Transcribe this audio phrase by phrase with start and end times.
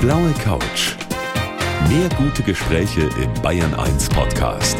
[0.00, 0.96] blaue Couch.
[1.90, 4.78] Mehr gute Gespräche im Bayern 1 Podcast.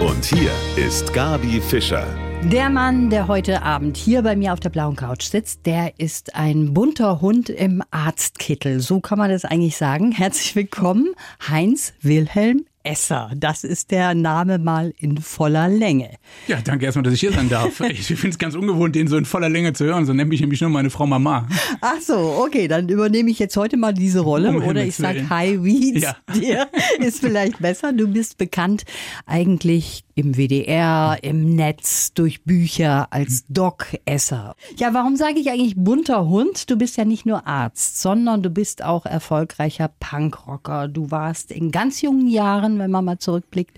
[0.00, 2.06] Und hier ist Gabi Fischer.
[2.44, 6.36] Der Mann, der heute Abend hier bei mir auf der blauen Couch sitzt, der ist
[6.36, 8.78] ein bunter Hund im Arztkittel.
[8.78, 10.12] So kann man das eigentlich sagen.
[10.12, 11.14] Herzlich willkommen,
[11.48, 13.30] Heinz Wilhelm Esser.
[13.36, 16.10] Das ist der Name mal in voller Länge.
[16.48, 17.80] Ja, danke erstmal, dass ich hier sein darf.
[17.92, 20.06] Ich finde es ganz ungewohnt, den so in voller Länge zu hören.
[20.06, 21.46] So nenne ich nämlich nur meine Frau Mama.
[21.80, 24.50] Ach so, okay, dann übernehme ich jetzt heute mal diese Rolle.
[24.50, 25.28] Um Oder ich sage.
[25.30, 26.16] Hi, wie Ja.
[26.34, 26.68] dir?
[26.98, 27.92] Ist vielleicht besser.
[27.92, 28.84] Du bist bekannt
[29.26, 34.54] eigentlich im WDR, im Netz, durch Bücher als Doc Esser.
[34.76, 36.70] Ja, warum sage ich eigentlich bunter Hund?
[36.70, 40.88] Du bist ja nicht nur Arzt, sondern du bist auch erfolgreicher Punkrocker.
[40.88, 43.76] Du warst in ganz jungen Jahren, wenn man mal zurückblickt,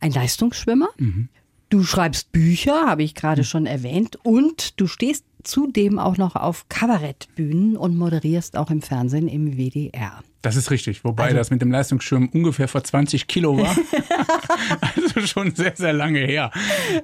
[0.00, 0.88] ein Leistungsschwimmer.
[1.68, 6.68] Du schreibst Bücher, habe ich gerade schon erwähnt, und du stehst zudem auch noch auf
[6.68, 10.20] Kabarettbühnen und moderierst auch im Fernsehen im WDR.
[10.42, 11.04] Das ist richtig.
[11.04, 13.74] Wobei Also- das mit dem Leistungsschirm ungefähr vor 20 Kilo war.
[14.80, 16.50] also schon sehr, sehr lange her.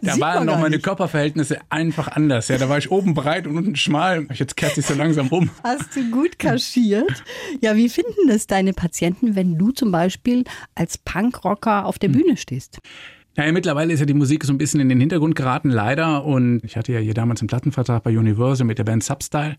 [0.03, 0.85] Da Sieht waren noch meine nicht.
[0.85, 2.49] Körperverhältnisse einfach anders.
[2.49, 4.27] Ja, da war ich oben breit und unten schmal.
[4.33, 5.51] Jetzt kehrt sich so langsam um.
[5.63, 7.25] Hast du gut kaschiert.
[7.61, 12.37] Ja, wie finden das deine Patienten, wenn du zum Beispiel als Punkrocker auf der Bühne
[12.37, 12.79] stehst?
[13.37, 16.25] Naja, mittlerweile ist ja die Musik so ein bisschen in den Hintergrund geraten, leider.
[16.25, 19.57] Und ich hatte ja hier damals einen Plattenvertrag bei Universal mit der Band Substyle.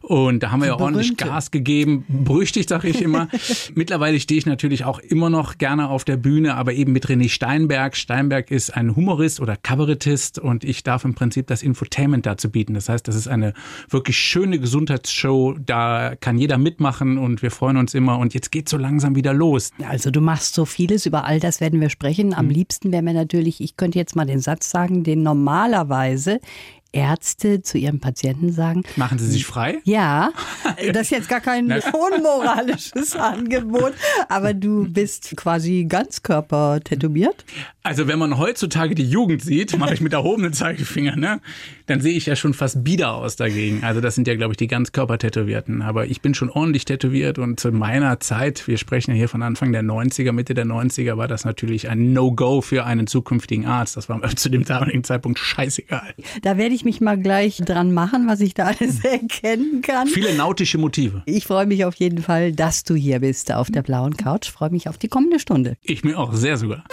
[0.00, 1.24] Und da haben wir ja ordentlich berühmte.
[1.24, 2.04] Gas gegeben.
[2.08, 3.26] Berüchtigt, sag ich immer.
[3.74, 7.28] mittlerweile stehe ich natürlich auch immer noch gerne auf der Bühne, aber eben mit René
[7.28, 7.96] Steinberg.
[7.96, 12.74] Steinberg ist ein Humorist oder Kabarettist und ich darf im Prinzip das Infotainment dazu bieten.
[12.74, 13.54] Das heißt, das ist eine
[13.90, 15.56] wirklich schöne Gesundheitsshow.
[15.58, 18.18] Da kann jeder mitmachen und wir freuen uns immer.
[18.18, 19.72] Und jetzt geht so langsam wieder los.
[19.88, 22.32] Also du machst so vieles, über all das werden wir sprechen.
[22.32, 26.40] Am liebsten wäre mir natürlich, ich könnte jetzt mal den Satz sagen, den normalerweise
[26.92, 28.82] Ärzte zu ihren Patienten sagen.
[28.96, 29.78] Machen Sie sich frei?
[29.84, 30.30] Ja,
[30.92, 33.94] das ist jetzt gar kein unmoralisches Angebot,
[34.28, 37.44] aber du bist quasi ganzkörper tätowiert.
[37.86, 41.40] Also wenn man heutzutage die Jugend sieht, mache ich mit erhobenen Zeigefinger, ne,
[41.86, 43.84] dann sehe ich ja schon fast bieder aus dagegen.
[43.84, 45.82] Also das sind ja, glaube ich, die Ganzkörper-Tätowierten.
[45.82, 49.40] Aber ich bin schon ordentlich tätowiert und zu meiner Zeit, wir sprechen ja hier von
[49.42, 53.96] Anfang der 90er, Mitte der 90er, war das natürlich ein No-Go für einen zukünftigen Arzt.
[53.96, 56.14] Das war zu dem damaligen Zeitpunkt scheißegal.
[56.42, 60.08] Da werde ich mich mal gleich dran machen, was ich da alles erkennen kann.
[60.08, 61.22] Viele nautische Motive.
[61.26, 64.50] Ich freue mich auf jeden Fall, dass du hier bist auf der blauen Couch.
[64.50, 65.76] Freue mich auf die kommende Stunde.
[65.82, 66.84] Ich mir auch sehr sogar.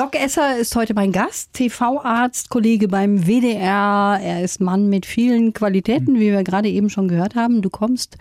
[0.00, 4.18] Doc Esser ist heute mein Gast, TV-Arzt, Kollege beim WDR.
[4.22, 7.60] Er ist Mann mit vielen Qualitäten, wie wir gerade eben schon gehört haben.
[7.60, 8.16] Du kommst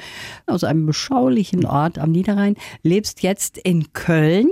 [0.46, 4.50] aus einem beschaulichen Ort am Niederrhein, lebst jetzt in Köln.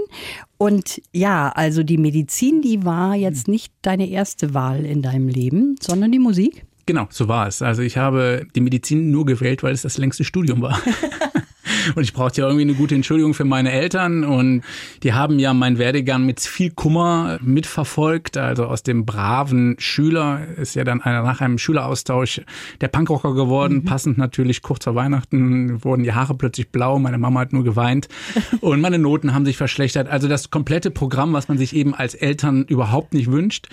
[0.57, 5.75] Und ja, also die Medizin, die war jetzt nicht deine erste Wahl in deinem Leben,
[5.81, 6.65] sondern die Musik.
[6.87, 7.61] Genau, so war es.
[7.61, 10.79] Also ich habe die Medizin nur gewählt, weil es das längste Studium war.
[11.95, 14.23] Und ich brauchte ja irgendwie eine gute Entschuldigung für meine Eltern.
[14.23, 14.63] Und
[15.03, 18.37] die haben ja meinen Werdegang mit viel Kummer mitverfolgt.
[18.37, 22.41] Also aus dem braven Schüler ist ja dann einer nach einem Schüleraustausch
[22.79, 23.83] der Punkrocker geworden.
[23.83, 26.99] Passend natürlich kurz vor Weihnachten wurden die Haare plötzlich blau.
[26.99, 28.07] Meine Mama hat nur geweint.
[28.61, 30.07] Und meine Noten haben sich verschlechtert.
[30.07, 33.67] Also das komplette Programm, was man sich eben als Eltern überhaupt nicht wünscht.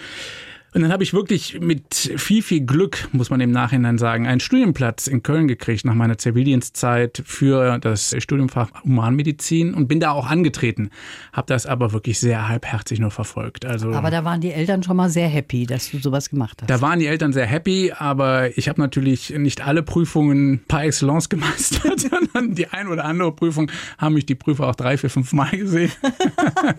[0.75, 4.41] Und dann habe ich wirklich mit viel, viel Glück, muss man im Nachhinein sagen, einen
[4.41, 10.29] Studienplatz in Köln gekriegt nach meiner Zivildienstzeit für das Studiumfach Humanmedizin und bin da auch
[10.29, 10.91] angetreten.
[11.33, 13.65] Habe das aber wirklich sehr halbherzig nur verfolgt.
[13.65, 16.69] Also Aber da waren die Eltern schon mal sehr happy, dass du sowas gemacht hast.
[16.69, 21.29] da waren die Eltern sehr happy, aber ich habe natürlich nicht alle Prüfungen par excellence
[21.29, 22.01] gemeistert,
[22.35, 25.51] sondern die ein oder andere Prüfung haben mich die Prüfer auch drei, vier, fünf Mal
[25.51, 25.93] gesehen.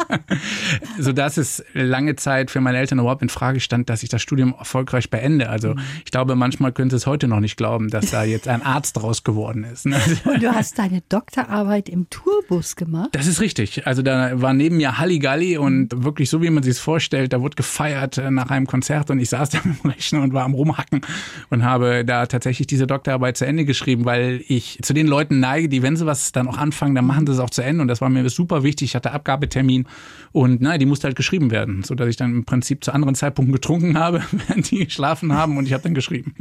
[1.00, 4.56] Sodass es lange Zeit für meine Eltern überhaupt in Frage stand, dass ich das Studium
[4.58, 5.50] erfolgreich beende.
[5.50, 8.62] Also ich glaube, manchmal können sie es heute noch nicht glauben, dass da jetzt ein
[8.62, 9.86] Arzt draus geworden ist.
[9.86, 10.00] ne?
[10.26, 13.10] Und du hast deine Doktorarbeit im Tourbus gemacht.
[13.14, 13.86] Das ist richtig.
[13.88, 17.42] Also da war neben mir Halligalli und wirklich so, wie man sich es vorstellt, da
[17.42, 20.44] wurde gefeiert äh, nach einem Konzert und ich saß da mit dem Rechner und war
[20.44, 21.02] am Rumhacken
[21.50, 25.70] und habe da tatsächlich diese Doktorarbeit zu Ende geschrieben, weil ich zu den Leuten neige,
[25.70, 27.88] die, wenn sie was dann auch anfangen, dann machen sie es auch zu Ende und
[27.88, 28.90] das war mir super wichtig.
[28.90, 29.88] Ich hatte Abgabetermin
[30.32, 33.54] und na, die musste halt geschrieben werden, sodass ich dann im Prinzip zu anderen Zeitpunkten
[33.54, 36.36] getrunken habe, während die geschlafen haben und ich habe dann geschrieben.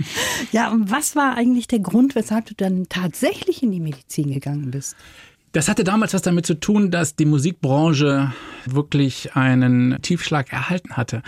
[0.52, 4.70] Ja, und was war eigentlich der Grund, weshalb du dann tatsächlich in die Medizin gegangen
[4.70, 4.96] bist?
[5.54, 8.32] Das hatte damals was damit zu tun, dass die Musikbranche
[8.66, 11.22] wirklich einen Tiefschlag erhalten hatte.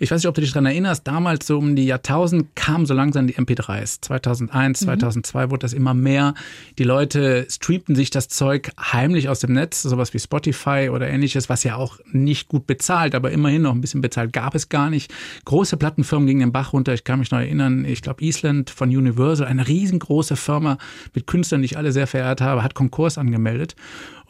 [0.00, 2.94] Ich weiß nicht, ob du dich daran erinnerst, damals so um die Jahrtausend kamen so
[2.94, 3.98] langsam die MP3s.
[4.00, 4.84] 2001, mhm.
[4.84, 6.34] 2002 wurde das immer mehr.
[6.78, 11.48] Die Leute streamten sich das Zeug heimlich aus dem Netz, sowas wie Spotify oder ähnliches,
[11.48, 14.90] was ja auch nicht gut bezahlt, aber immerhin noch ein bisschen bezahlt gab es gar
[14.90, 15.14] nicht.
[15.44, 16.94] Große Plattenfirmen gingen den Bach runter.
[16.94, 20.78] Ich kann mich noch erinnern, ich glaube Island von Universal, eine riesengroße Firma
[21.14, 23.76] mit Künstlern, die ich alle sehr verehrt habe, hat Konkurs angemeldet gemeldet.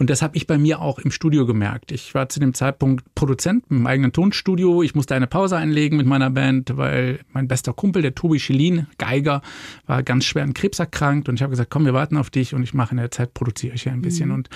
[0.00, 1.90] Und das habe ich bei mir auch im Studio gemerkt.
[1.90, 4.85] Ich war zu dem Zeitpunkt Produzent im eigenen Tonstudio.
[4.85, 8.87] Ich musste eine Pause einlegen mit meiner Band, weil mein bester Kumpel, der Tobi Schilin,
[8.99, 9.43] Geiger,
[9.87, 11.29] war ganz schwer an Krebs erkrankt.
[11.29, 13.35] Und ich habe gesagt, komm, wir warten auf dich und ich mache in der Zeit,
[13.35, 14.29] produziere ich ja ein bisschen.
[14.29, 14.35] Mhm.
[14.37, 14.50] Und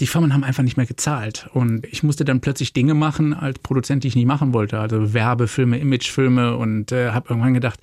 [0.00, 1.50] die Firmen haben einfach nicht mehr gezahlt.
[1.52, 4.80] Und ich musste dann plötzlich Dinge machen als Produzent, die ich nicht machen wollte.
[4.80, 7.80] Also Werbefilme, Imagefilme und äh, habe irgendwann gedacht,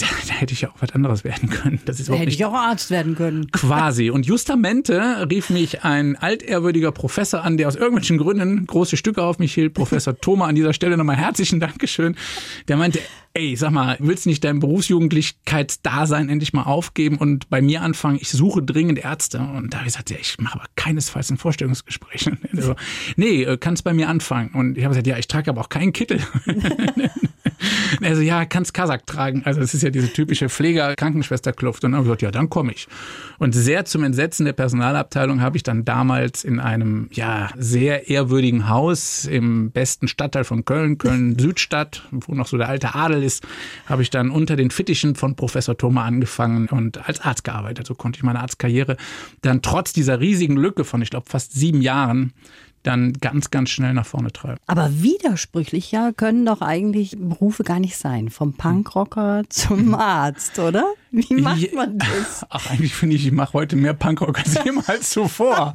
[0.00, 1.80] da, da, hätte ich ja auch was anderes werden können.
[1.84, 3.50] Das ist da hätte ich auch Arzt werden können.
[3.50, 4.10] Quasi.
[4.10, 9.38] Und justamente rief mich ein altehrwürdiger Professor an, der aus irgendwelchen Gründen große Stücke auf
[9.38, 9.74] mich hielt.
[9.74, 12.16] Professor Thoma, an dieser Stelle nochmal herzlichen Dankeschön.
[12.68, 13.00] Der meinte,
[13.34, 18.18] ey, sag mal, willst nicht dein Berufsjugendlichkeitsdasein endlich mal aufgeben und bei mir anfangen?
[18.20, 19.38] Ich suche dringend Ärzte.
[19.38, 22.30] Und da habe ich gesagt, ja, ich mache aber keinesfalls ein Vorstellungsgespräch.
[22.56, 22.74] Also,
[23.16, 24.50] nee, äh, kannst bei mir anfangen.
[24.50, 26.20] Und ich habe gesagt, ja, ich trage aber auch keinen Kittel.
[28.02, 29.42] also ja, kannst Kasach tragen.
[29.44, 31.84] Also es ist ja diese typische Pfleger-Krankenschwester-Kluft.
[31.84, 32.88] Und dann habe ich gesagt, ja, dann komme ich.
[33.38, 38.68] Und sehr zum Entsetzen der Personalabteilung habe ich dann damals in einem ja sehr ehrwürdigen
[38.68, 43.46] Haus im besten Stadtteil von Köln, Köln-Südstadt, wo noch so der alte Adel ist,
[43.86, 47.86] habe ich dann unter den Fittichen von Professor Thoma angefangen und als Arzt gearbeitet.
[47.86, 48.96] So konnte ich meine Arztkarriere
[49.42, 52.32] dann trotz dieser riesigen Lücke von, ich glaube, fast sieben Jahren
[52.82, 54.58] dann ganz, ganz schnell nach vorne treiben.
[54.66, 58.30] Aber widersprüchlicher können doch eigentlich Berufe gar nicht sein.
[58.30, 60.84] Vom Punkrocker zum Arzt, oder?
[61.10, 62.46] Wie macht man das?
[62.50, 65.74] Ach, eigentlich finde ich, ich mache heute mehr Punkrocker als jemals zuvor.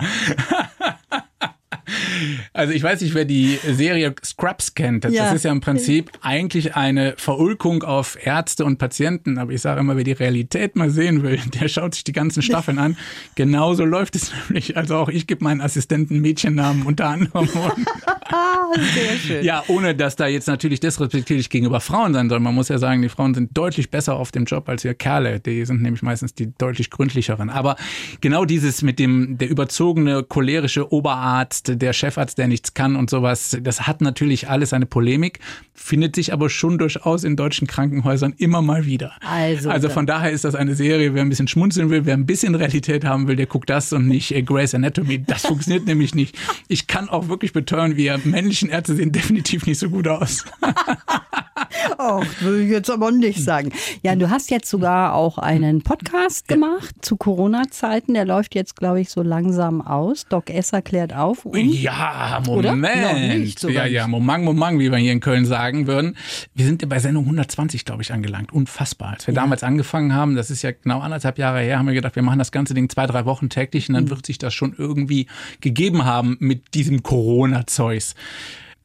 [2.54, 5.06] Also ich weiß nicht, wer die Serie Scrubs kennt.
[5.06, 5.32] Das ja.
[5.32, 9.38] ist ja im Prinzip eigentlich eine Verulkung auf Ärzte und Patienten.
[9.38, 12.42] Aber ich sage immer, wer die Realität mal sehen will, der schaut sich die ganzen
[12.42, 12.98] Staffeln an.
[13.36, 14.78] Genauso läuft es nämlich.
[14.78, 17.48] Also auch ich gebe meinen Assistenten Mädchennamen unter anderem.
[18.94, 19.46] Sehr schön.
[19.46, 22.40] Ja, ohne dass da jetzt natürlich disrespektierlich gegenüber Frauen sein soll.
[22.40, 25.40] Man muss ja sagen, die Frauen sind deutlich besser auf dem Job als ihr Kerle.
[25.40, 27.50] Die sind nämlich meistens die deutlich gründlicheren.
[27.50, 27.76] Aber
[28.22, 33.58] genau dieses mit dem, der überzogene cholerische Oberarzt, der Chefarzt, der nichts kann und sowas.
[33.62, 35.40] Das hat natürlich alles eine Polemik,
[35.74, 39.14] findet sich aber schon durchaus in deutschen Krankenhäusern immer mal wieder.
[39.22, 42.26] Also, also von daher ist das eine Serie, wer ein bisschen schmunzeln will, wer ein
[42.26, 45.24] bisschen Realität haben will, der guckt das und nicht äh, Grey's Anatomy.
[45.24, 46.38] Das funktioniert nämlich nicht.
[46.68, 50.46] Ich kann auch wirklich beteuern, wir männlichen Ärzte sehen definitiv nicht so gut aus.
[51.98, 53.72] oh, will ich jetzt aber nicht sagen.
[54.02, 58.14] Ja, du hast jetzt sogar auch einen Podcast gemacht zu Corona-Zeiten.
[58.14, 60.26] Der läuft jetzt, glaube ich, so langsam aus.
[60.28, 61.46] Doc Esser klärt auf.
[61.46, 63.62] Und ja, Moment.
[63.64, 66.18] ja, ja, Momang, Momang, wie wir hier in Köln sagen würden.
[66.54, 68.52] Wir sind bei Sendung 120, glaube ich, angelangt.
[68.52, 69.14] Unfassbar.
[69.14, 69.42] Als wir ja.
[69.42, 72.40] damals angefangen haben, das ist ja genau anderthalb Jahre her, haben wir gedacht, wir machen
[72.40, 74.10] das ganze Ding zwei, drei Wochen täglich und dann mhm.
[74.10, 75.28] wird sich das schon irgendwie
[75.62, 78.16] gegeben haben mit diesem Corona-Zeugs.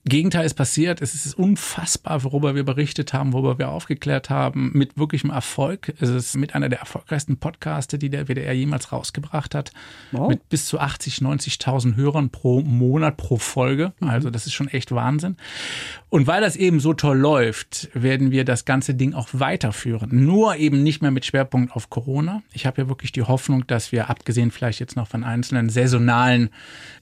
[0.07, 1.03] Gegenteil ist passiert.
[1.03, 5.93] Es ist unfassbar, worüber wir berichtet haben, worüber wir aufgeklärt haben, mit wirklichem Erfolg.
[6.01, 9.73] Es ist mit einer der erfolgreichsten Podcasts, die der WDR jemals rausgebracht hat.
[10.13, 10.29] Wow.
[10.29, 13.93] Mit bis zu 80, 90.000 Hörern pro Monat, pro Folge.
[14.01, 15.37] Also das ist schon echt Wahnsinn.
[16.09, 20.25] Und weil das eben so toll läuft, werden wir das ganze Ding auch weiterführen.
[20.25, 22.43] Nur eben nicht mehr mit Schwerpunkt auf Corona.
[22.55, 26.49] Ich habe ja wirklich die Hoffnung, dass wir, abgesehen vielleicht jetzt noch von einzelnen saisonalen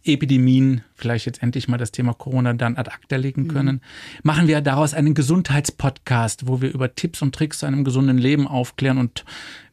[0.05, 3.49] Epidemien, vielleicht jetzt endlich mal das Thema Corona dann ad acta legen mhm.
[3.49, 4.21] können, mhm.
[4.23, 8.47] machen wir daraus einen Gesundheitspodcast, wo wir über Tipps und Tricks zu einem gesunden Leben
[8.47, 9.25] aufklären und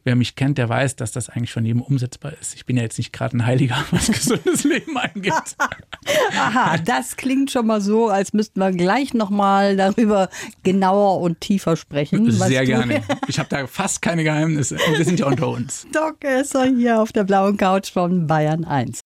[0.06, 2.54] Wer mich kennt, der weiß, dass das eigentlich von jedem umsetzbar ist.
[2.54, 5.32] Ich bin ja jetzt nicht gerade ein Heiliger, was gesundes Leben angeht.
[6.38, 10.28] Aha, das klingt schon mal so, als müssten wir gleich nochmal darüber
[10.62, 12.30] genauer und tiefer sprechen.
[12.30, 13.02] Sehr gerne.
[13.26, 14.76] Ich habe da fast keine Geheimnisse.
[14.76, 15.88] Wir sind ja unter uns.
[15.92, 19.00] Doc Esser hier auf der blauen Couch von Bayern 1.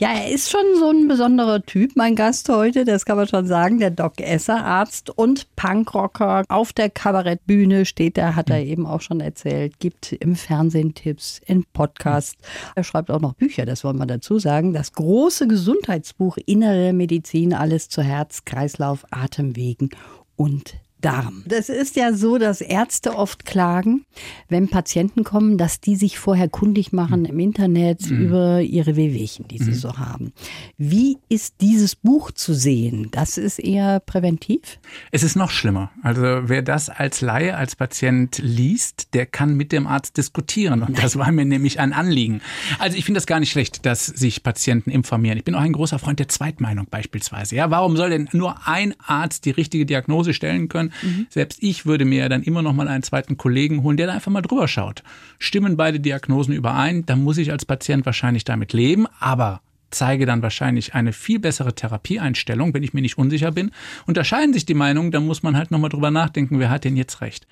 [0.00, 3.46] Ja, er ist schon so ein besonderer Typ, mein Gast heute, das kann man schon
[3.46, 3.78] sagen.
[3.78, 6.42] Der Doc Esser, Arzt und Punkrocker.
[6.48, 8.66] Auf der Kabarettbühne steht er, hat er hm.
[8.66, 12.36] eben auch schon erzählt, gibt im Fernsehen Tipps, in Podcasts.
[12.74, 14.72] Er schreibt auch noch Bücher, das wollen wir dazu sagen.
[14.72, 19.90] Das große Gesundheitsbuch Innere Medizin, alles zu Herz, Kreislauf, Atemwegen
[20.34, 20.74] und
[21.04, 21.42] Darm.
[21.46, 24.06] Das ist ja so, dass Ärzte oft klagen,
[24.48, 28.24] wenn Patienten kommen, dass die sich vorher kundig machen im Internet mhm.
[28.24, 29.74] über ihre Wehwehchen, die sie mhm.
[29.74, 30.32] so haben.
[30.78, 33.08] Wie ist dieses Buch zu sehen?
[33.10, 34.78] Das ist eher präventiv?
[35.10, 35.90] Es ist noch schlimmer.
[36.02, 40.82] Also wer das als Laie, als Patient liest, der kann mit dem Arzt diskutieren.
[40.82, 42.40] Und das war mir nämlich ein Anliegen.
[42.78, 45.36] Also ich finde das gar nicht schlecht, dass sich Patienten informieren.
[45.36, 47.56] Ich bin auch ein großer Freund der Zweitmeinung beispielsweise.
[47.56, 50.93] Ja, warum soll denn nur ein Arzt die richtige Diagnose stellen können?
[51.02, 51.26] Mhm.
[51.28, 54.14] Selbst ich würde mir ja dann immer noch mal einen zweiten Kollegen holen, der da
[54.14, 55.02] einfach mal drüber schaut.
[55.38, 59.60] Stimmen beide Diagnosen überein, dann muss ich als Patient wahrscheinlich damit leben, aber
[59.90, 63.70] zeige dann wahrscheinlich eine viel bessere Therapieeinstellung, wenn ich mir nicht unsicher bin.
[64.06, 67.20] Unterscheiden sich die Meinungen, dann muss man halt nochmal drüber nachdenken, wer hat denn jetzt
[67.20, 67.46] recht.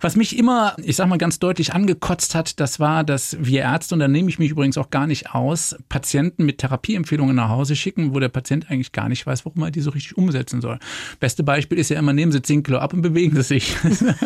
[0.00, 3.94] Was mich immer, ich sag mal ganz deutlich angekotzt hat, das war, dass wir Ärzte,
[3.94, 7.76] und da nehme ich mich übrigens auch gar nicht aus, Patienten mit Therapieempfehlungen nach Hause
[7.76, 10.78] schicken, wo der Patient eigentlich gar nicht weiß, warum er die so richtig umsetzen soll.
[11.20, 13.76] Beste Beispiel ist ja immer, nehmen Sie 10 Kilo ab und bewegen Sie sich.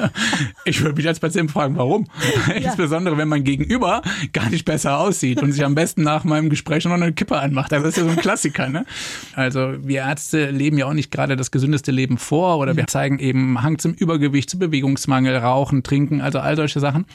[0.64, 2.06] ich würde mich als Patient fragen, warum?
[2.48, 2.54] Ja.
[2.54, 6.84] Insbesondere, wenn mein Gegenüber gar nicht besser aussieht und sich am besten nach meinem Gespräch
[6.84, 7.72] noch eine Kippe anmacht macht.
[7.72, 8.68] Das ist ja so ein Klassiker.
[8.68, 8.86] Ne?
[9.34, 13.18] Also wir Ärzte leben ja auch nicht gerade das gesündeste Leben vor oder wir zeigen
[13.18, 17.06] eben Hang zum Übergewicht, zu Bewegungsmangel, Rauchen, Trinken, also all solche Sachen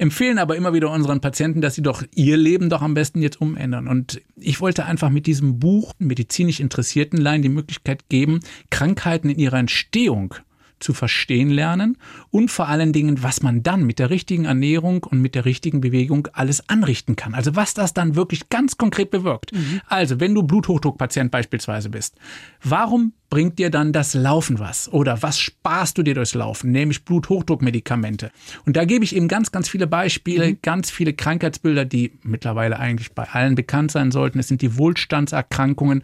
[0.00, 3.38] empfehlen aber immer wieder unseren Patienten, dass sie doch ihr Leben doch am besten jetzt
[3.38, 3.86] umändern.
[3.86, 9.38] Und ich wollte einfach mit diesem Buch medizinisch Interessierten Laien die Möglichkeit geben, Krankheiten in
[9.38, 10.34] ihrer Entstehung
[10.80, 11.96] zu verstehen lernen
[12.30, 15.80] und vor allen Dingen, was man dann mit der richtigen Ernährung und mit der richtigen
[15.80, 17.34] Bewegung alles anrichten kann.
[17.34, 19.52] Also was das dann wirklich ganz konkret bewirkt.
[19.52, 19.80] Mhm.
[19.86, 22.16] Also wenn du Bluthochdruckpatient beispielsweise bist,
[22.62, 24.92] warum bringt dir dann das Laufen was?
[24.92, 26.72] Oder was sparst du dir durchs Laufen?
[26.72, 28.30] Nämlich Bluthochdruckmedikamente.
[28.66, 30.58] Und da gebe ich eben ganz, ganz viele Beispiele, mhm.
[30.62, 34.40] ganz viele Krankheitsbilder, die mittlerweile eigentlich bei allen bekannt sein sollten.
[34.40, 36.02] Es sind die Wohlstandserkrankungen,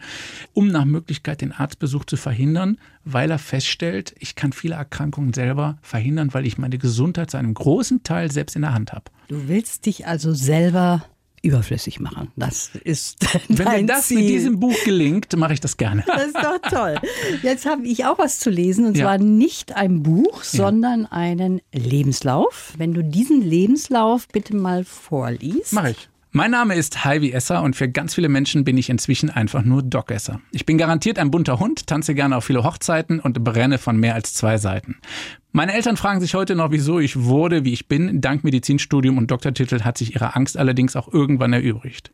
[0.53, 5.77] um nach Möglichkeit den Arztbesuch zu verhindern, weil er feststellt, ich kann viele Erkrankungen selber
[5.81, 9.05] verhindern, weil ich meine Gesundheit zu einem großen Teil selbst in der Hand habe.
[9.27, 11.03] Du willst dich also selber
[11.41, 12.31] überflüssig machen.
[12.35, 13.17] Das ist
[13.47, 14.19] Wenn mir das Ziel.
[14.19, 16.03] mit diesem Buch gelingt, mache ich das gerne.
[16.07, 16.95] Das ist doch toll.
[17.43, 19.05] Jetzt habe ich auch was zu lesen und ja.
[19.05, 21.11] zwar nicht ein Buch, sondern ja.
[21.11, 22.73] einen Lebenslauf.
[22.77, 25.73] Wenn du diesen Lebenslauf bitte mal vorliest.
[25.73, 26.09] Mache ich.
[26.31, 29.81] Mein Name ist Heidi Esser und für ganz viele Menschen bin ich inzwischen einfach nur
[29.81, 30.41] Doc Esser.
[30.51, 34.13] Ich bin garantiert ein bunter Hund, tanze gerne auf viele Hochzeiten und brenne von mehr
[34.13, 34.97] als zwei Seiten.
[35.53, 38.19] Meine Eltern fragen sich heute noch, wieso ich wurde, wie ich bin.
[38.19, 42.11] Dank Medizinstudium und Doktortitel hat sich ihre Angst allerdings auch irgendwann erübrigt.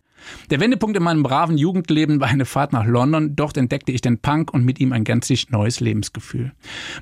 [0.50, 3.36] Der Wendepunkt in meinem braven Jugendleben war eine Fahrt nach London.
[3.36, 6.51] Dort entdeckte ich den Punk und mit ihm ein gänzlich neues Lebensgefühl.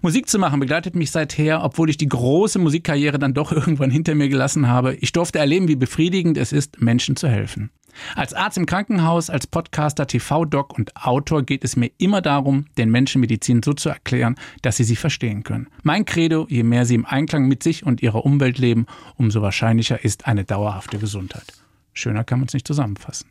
[0.02, 4.16] Musik zu machen begleitet mich seither, obwohl ich die große Musikkarriere dann doch irgendwann hinter
[4.16, 4.96] mir gelassen habe.
[4.96, 7.72] Ich durfte erleben, wie befriedigend es ist, Menschen zu helfen.
[8.16, 12.90] Als Arzt im Krankenhaus, als Podcaster, TV-Doc und Autor geht es mir immer darum, den
[12.90, 15.68] Menschen Medizin so zu erklären, dass sie sie verstehen können.
[15.84, 18.86] Mein Credo, je mehr sie im Einklang mit sich und ihrer Umwelt leben,
[19.16, 21.61] umso wahrscheinlicher ist eine dauerhafte Gesundheit.
[21.94, 23.28] Schöner kann man es nicht zusammenfassen.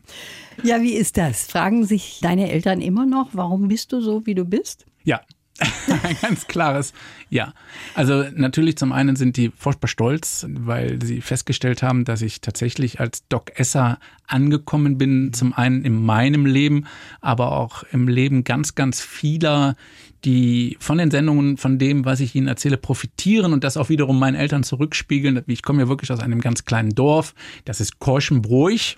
[0.63, 1.47] Ja, wie ist das?
[1.47, 4.85] Fragen sich deine Eltern immer noch, warum bist du so, wie du bist?
[5.03, 5.21] Ja,
[6.03, 6.93] ein ganz klares
[7.29, 7.53] Ja.
[7.93, 12.99] Also natürlich zum einen sind die furchtbar stolz, weil sie festgestellt haben, dass ich tatsächlich
[12.99, 15.33] als Doc Esser angekommen bin.
[15.33, 16.85] Zum einen in meinem Leben,
[17.19, 19.75] aber auch im Leben ganz, ganz vieler,
[20.25, 24.19] die von den Sendungen, von dem, was ich ihnen erzähle, profitieren und das auch wiederum
[24.19, 25.41] meinen Eltern zurückspiegeln.
[25.47, 27.33] Ich komme ja wirklich aus einem ganz kleinen Dorf.
[27.65, 28.95] Das ist Korschenbruch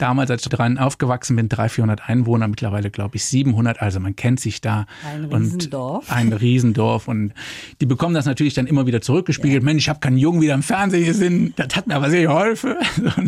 [0.00, 3.80] damals, als ich dran aufgewachsen bin, 300, 400 Einwohner, mittlerweile glaube ich 700.
[3.80, 4.86] Also man kennt sich da.
[5.06, 6.10] Ein Riesendorf.
[6.10, 7.08] ein Riesendorf.
[7.08, 7.32] Und
[7.80, 9.62] die bekommen das natürlich dann immer wieder zurückgespiegelt.
[9.62, 9.64] Ja.
[9.64, 11.52] Mensch, ich habe keinen Jungen wieder im Fernsehen gesehen.
[11.56, 12.74] Das hat mir aber sehr geholfen.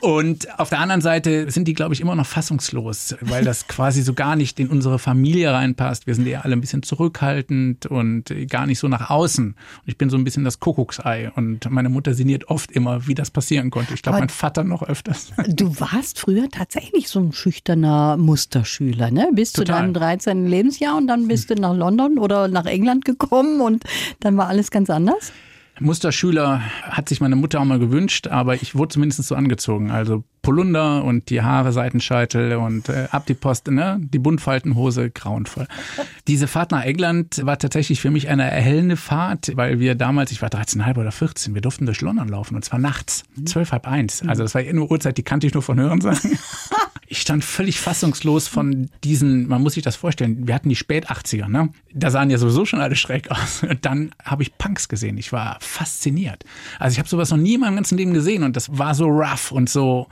[0.00, 4.02] Und auf der anderen Seite sind die, glaube ich, immer noch fassungslos, weil das quasi
[4.02, 6.06] so gar nicht in unsere Familie reinpasst.
[6.06, 9.46] Wir sind ja alle ein bisschen zurückhaltend und gar nicht so nach außen.
[9.46, 11.30] Und ich bin so ein bisschen das Kuckucksei.
[11.34, 13.94] Und meine Mutter sinniert oft immer, wie das passieren konnte.
[13.94, 15.32] Ich glaube, mein Vater noch öfters.
[15.60, 19.30] Du warst früher tatsächlich so ein schüchterner Musterschüler, ne?
[19.34, 19.66] Bis Total.
[19.66, 20.46] zu deinem 13.
[20.46, 23.84] Lebensjahr und dann bist du nach London oder nach England gekommen und
[24.20, 25.32] dann war alles ganz anders?
[25.80, 29.90] Musterschüler hat sich meine Mutter auch mal gewünscht, aber ich wurde zumindest so angezogen.
[29.90, 33.98] Also Polunder und die Haare Seitenscheitel und äh, ab die Post, ne?
[34.00, 35.66] Die Buntfaltenhose, grauenvoll.
[36.28, 40.42] Diese Fahrt nach England war tatsächlich für mich eine erhellende Fahrt, weil wir damals, ich
[40.42, 43.46] war 13,5 oder 14, wir durften durch London laufen und zwar nachts, mhm.
[43.46, 44.22] zwölf, halb eins.
[44.26, 46.38] Also das war nur Uhrzeit, die kannte ich nur von Hören sagen.
[47.10, 51.10] ich stand völlig fassungslos von diesen, man muss sich das vorstellen, wir hatten die Spät
[51.10, 51.70] 80er, ne?
[51.92, 53.64] Da sahen ja sowieso schon alle schräg aus.
[53.68, 55.18] Und dann habe ich Punks gesehen.
[55.18, 56.44] Ich war fasziniert.
[56.78, 59.06] Also ich habe sowas noch nie in meinem ganzen Leben gesehen und das war so
[59.06, 60.06] rough und so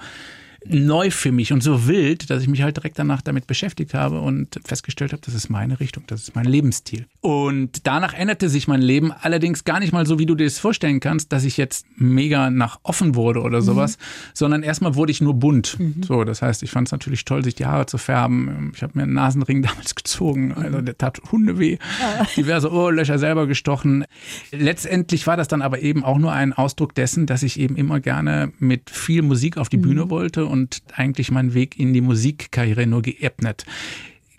[0.69, 4.21] neu für mich und so wild, dass ich mich halt direkt danach damit beschäftigt habe
[4.21, 7.07] und festgestellt habe, das ist meine Richtung, das ist mein Lebensstil.
[7.21, 10.59] Und danach änderte sich mein Leben allerdings gar nicht mal so, wie du dir das
[10.59, 14.03] vorstellen kannst, dass ich jetzt mega nach offen wurde oder sowas, mhm.
[14.35, 15.79] sondern erstmal wurde ich nur bunt.
[15.79, 16.03] Mhm.
[16.03, 18.73] So, das heißt, ich fand es natürlich toll, sich die Haare zu färben.
[18.75, 22.27] Ich habe mir einen Nasenring damals gezogen, also der tat Hunde weh, ja.
[22.37, 24.05] diverse Ohrlöcher selber gestochen.
[24.51, 28.01] Letztendlich war das dann aber eben auch nur ein Ausdruck dessen, dass ich eben immer
[28.01, 29.83] gerne mit viel Musik auf die mhm.
[29.83, 30.58] Bühne wollte und
[30.95, 33.65] eigentlich meinen Weg in die Musikkarriere nur geebnet.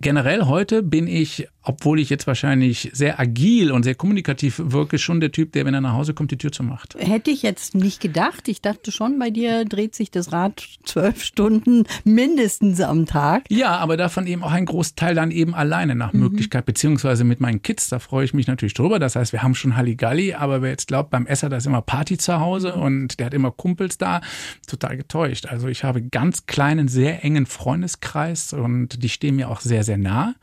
[0.01, 5.19] Generell heute bin ich obwohl ich jetzt wahrscheinlich sehr agil und sehr kommunikativ wirke, schon
[5.19, 6.95] der Typ, der, wenn er nach Hause kommt, die Tür zumacht.
[6.97, 8.47] Hätte ich jetzt nicht gedacht.
[8.47, 13.43] Ich dachte schon, bei dir dreht sich das Rad zwölf Stunden mindestens am Tag.
[13.49, 16.21] Ja, aber davon eben auch ein Großteil dann eben alleine nach mhm.
[16.21, 17.89] Möglichkeit, beziehungsweise mit meinen Kids.
[17.89, 18.97] Da freue ich mich natürlich drüber.
[18.97, 21.81] Das heißt, wir haben schon Halligalli, aber wer jetzt glaubt, beim Esser, da ist immer
[21.81, 22.81] Party zu Hause mhm.
[22.81, 24.21] und der hat immer Kumpels da,
[24.65, 25.47] total getäuscht.
[25.47, 29.97] Also ich habe ganz kleinen, sehr engen Freundeskreis und die stehen mir auch sehr, sehr
[29.97, 30.35] nah.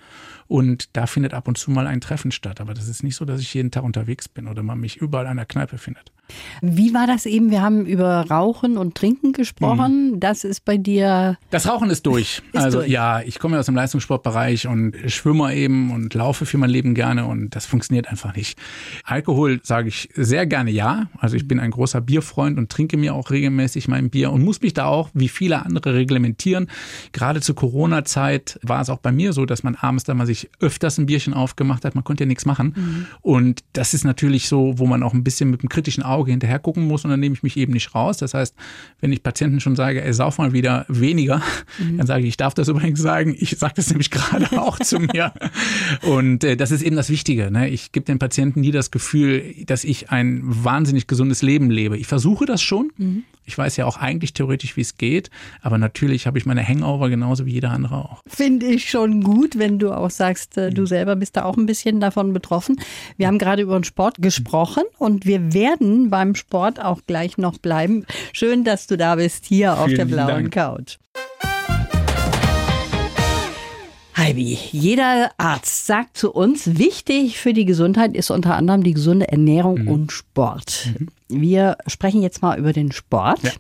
[0.49, 2.61] Und da findet ab und zu mal ein Treffen statt.
[2.61, 5.27] Aber das ist nicht so, dass ich jeden Tag unterwegs bin oder man mich überall
[5.27, 6.13] an der Kneipe findet.
[6.61, 7.51] Wie war das eben?
[7.51, 10.13] Wir haben über Rauchen und Trinken gesprochen.
[10.13, 10.21] Mhm.
[10.21, 11.39] Das ist bei dir.
[11.51, 12.43] Das Rauchen ist durch.
[12.53, 12.91] ist also durch.
[12.91, 16.95] ja, ich komme ja aus dem Leistungssportbereich und schwimme eben und laufe für mein Leben
[16.95, 18.59] gerne und das funktioniert einfach nicht.
[19.05, 21.09] Alkohol sage ich sehr gerne ja.
[21.19, 24.61] Also ich bin ein großer Bierfreund und trinke mir auch regelmäßig mein Bier und muss
[24.61, 26.69] mich da auch wie viele andere reglementieren.
[27.13, 30.51] Gerade zur Corona-Zeit war es auch bei mir so, dass man abends da mal sich
[30.61, 31.95] öfters ein Bierchen aufgemacht hat.
[31.95, 32.75] Man konnte ja nichts machen.
[32.77, 33.07] Mhm.
[33.21, 36.31] Und das ist natürlich so, wo man auch ein bisschen mit einem kritischen Auge Auge
[36.31, 38.17] hinterher gucken muss und dann nehme ich mich eben nicht raus.
[38.17, 38.55] Das heißt,
[39.01, 41.43] wenn ich Patienten schon sage, ey, sauf mal wieder weniger,
[41.79, 41.99] mhm.
[41.99, 43.37] dann sage ich, ich darf das übrigens sagen.
[43.39, 45.33] Ich sage das nämlich gerade auch zu mir.
[46.03, 47.51] Und äh, das ist eben das Wichtige.
[47.51, 47.69] Ne?
[47.69, 51.97] Ich gebe den Patienten nie das Gefühl, dass ich ein wahnsinnig gesundes Leben lebe.
[51.99, 52.91] Ich versuche das schon.
[52.97, 53.25] Mhm.
[53.47, 55.31] Ich weiß ja auch eigentlich theoretisch, wie es geht,
[55.63, 58.23] aber natürlich habe ich meine Hangover genauso wie jeder andere auch.
[58.27, 60.87] Finde ich schon gut, wenn du auch sagst, äh, du mhm.
[60.87, 62.81] selber bist da auch ein bisschen davon betroffen.
[63.17, 67.59] Wir haben gerade über den Sport gesprochen und wir werden beim Sport auch gleich noch
[67.59, 68.07] bleiben.
[68.33, 70.53] Schön, dass du da bist hier auf Vielen der blauen Dank.
[70.53, 70.99] Couch.
[74.17, 79.29] Heidi, jeder Arzt sagt zu uns, wichtig für die Gesundheit ist unter anderem die gesunde
[79.29, 79.89] Ernährung mhm.
[79.89, 80.89] und Sport.
[80.99, 81.09] Mhm.
[81.29, 83.43] Wir sprechen jetzt mal über den Sport.
[83.43, 83.51] Ja.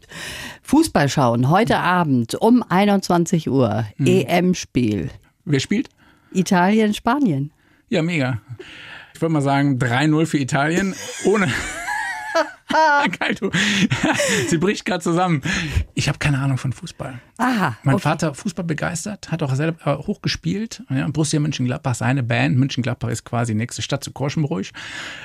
[0.63, 4.07] Fußball schauen, heute Abend um 21 Uhr, mhm.
[4.07, 5.11] EM-Spiel.
[5.45, 5.91] Wer spielt?
[6.33, 7.53] Italien, Spanien.
[7.89, 8.41] Ja, mega.
[9.15, 10.95] Ich würde mal sagen 3-0 für Italien,
[11.27, 11.49] ohne...
[13.19, 13.51] Geil, du.
[14.49, 15.41] Sie bricht gerade zusammen.
[15.95, 17.21] Ich habe keine Ahnung von Fußball.
[17.39, 17.77] Aha.
[17.85, 18.03] Mein okay.
[18.03, 20.83] Vater Fußball begeistert, hat auch selber hochgespielt.
[20.91, 22.59] Ja, Borussia Mönchengladbach, seine Band.
[22.59, 24.63] Mönchengladbach ist quasi nächste Stadt zu Korschenbruch.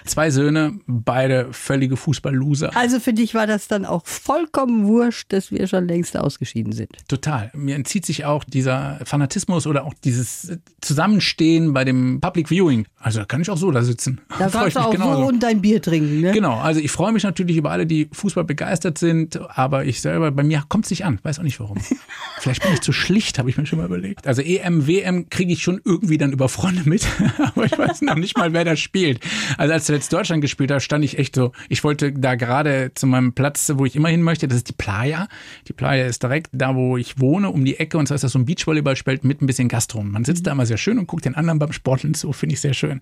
[0.06, 2.76] Zwei Söhne, beide völlige Fußball-Loser.
[2.76, 6.90] Also für dich war das dann auch vollkommen wurscht, dass wir schon längst ausgeschieden sind.
[7.08, 7.50] Total.
[7.54, 12.86] Mir entzieht sich auch dieser Fanatismus oder auch dieses Zusammenstehen bei dem Public Viewing.
[13.00, 14.22] Also da kann ich auch so da sitzen.
[14.38, 15.22] Da kannst du auch genauso.
[15.22, 16.22] so und dein Bier trinken.
[16.22, 16.32] Ne?
[16.32, 16.60] Genau.
[16.60, 20.44] Also ich freue mich natürlich über alle, die Fußball begeistert sind, aber ich selber, bei
[20.44, 21.20] mir kommt es nicht an.
[21.24, 21.78] Weiß auch nicht warum.
[22.40, 24.28] Vielleicht bin ich zu schlicht, habe ich mir schon mal überlegt.
[24.28, 28.16] Also EM, WM kriege ich schon irgendwie dann über Freunde mit, aber ich weiß noch
[28.16, 29.20] nicht mal, wer da spielt.
[29.58, 33.08] Also als jetzt Deutschland gespielt hat, stand ich echt so, ich wollte da gerade zu
[33.08, 35.28] meinem Platz, wo ich immer hin möchte, das ist die Playa.
[35.68, 38.32] Die Playa ist direkt da, wo ich wohne, um die Ecke und zwar ist das
[38.32, 40.12] so ein Beachvolleyballspiel mit ein bisschen Gastron.
[40.12, 42.62] Man sitzt da immer sehr schön und guckt den anderen beim Sporteln zu, finde ich
[42.62, 43.02] sehr schön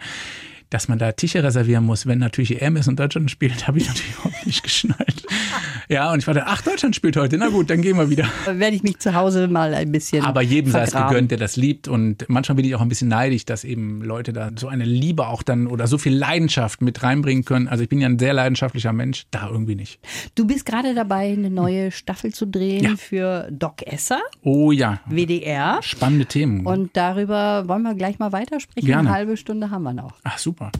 [0.69, 3.87] dass man da Tische reservieren muss, wenn natürlich EM ist und Deutschland spielt, habe ich
[3.87, 5.23] natürlich überhaupt nicht geschnallt.
[5.89, 8.27] Ja, und ich war dann, ach, Deutschland spielt heute, na gut, dann gehen wir wieder.
[8.45, 10.23] Werde ich mich zu Hause mal ein bisschen.
[10.23, 11.87] Aber jedem sei es gegönnt, der das liebt.
[11.87, 15.27] Und manchmal bin ich auch ein bisschen neidisch, dass eben Leute da so eine Liebe
[15.27, 17.67] auch dann oder so viel Leidenschaft mit reinbringen können.
[17.67, 19.99] Also ich bin ja ein sehr leidenschaftlicher Mensch, da irgendwie nicht.
[20.35, 22.95] Du bist gerade dabei, eine neue Staffel zu drehen ja.
[22.95, 24.21] für Doc Esser.
[24.43, 24.99] Oh ja.
[25.07, 25.79] WDR.
[25.81, 26.67] Spannende Themen.
[26.67, 28.85] Und darüber wollen wir gleich mal weitersprechen.
[28.85, 29.09] Gerne.
[29.09, 30.13] Eine halbe Stunde haben wir noch.
[30.23, 30.58] Ach, super.
[30.59, 30.71] Super.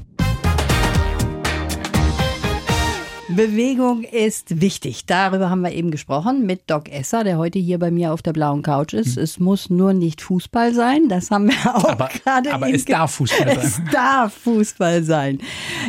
[3.29, 5.05] Bewegung ist wichtig.
[5.05, 8.33] Darüber haben wir eben gesprochen mit Doc Esser, der heute hier bei mir auf der
[8.33, 9.17] blauen Couch ist.
[9.17, 9.23] Hm.
[9.23, 11.07] Es muss nur nicht Fußball sein.
[11.09, 12.51] Das haben wir auch aber, gerade.
[12.51, 13.59] Aber es darf Fußball sein.
[13.63, 15.37] Es darf Fußball sein.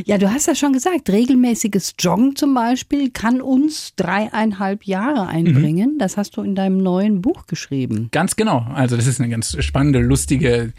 [0.05, 5.95] Ja, du hast ja schon gesagt, regelmäßiges Joggen zum Beispiel kann uns dreieinhalb Jahre einbringen.
[5.95, 5.99] Mhm.
[5.99, 8.11] Das hast du in deinem neuen Buch geschrieben.
[8.13, 8.67] Ganz genau.
[8.75, 10.75] Also das ist eine ganz spannende, lustige